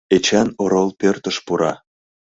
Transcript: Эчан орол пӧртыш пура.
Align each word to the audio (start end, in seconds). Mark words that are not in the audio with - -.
Эчан 0.15 0.49
орол 0.63 0.89
пӧртыш 0.99 1.37
пура. 1.45 1.73